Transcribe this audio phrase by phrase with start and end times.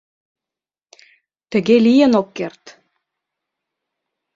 [1.51, 2.63] Тыге лийын ок керт.